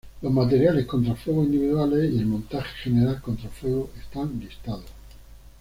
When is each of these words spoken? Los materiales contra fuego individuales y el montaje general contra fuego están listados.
Los 0.23 0.33
materiales 0.33 0.87
contra 0.87 1.13
fuego 1.13 1.43
individuales 1.43 2.11
y 2.11 2.17
el 2.17 2.25
montaje 2.25 2.73
general 2.85 3.21
contra 3.21 3.49
fuego 3.51 3.91
están 4.01 4.39
listados. 4.39 4.85